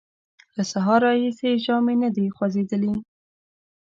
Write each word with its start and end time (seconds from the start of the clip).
له 0.55 0.63
سهاره 0.71 1.03
راهیسې 1.11 1.45
یې 1.53 1.61
ژامې 1.65 1.95
نه 2.03 2.09
دې 2.15 2.25
خوځېدلې! 2.35 2.93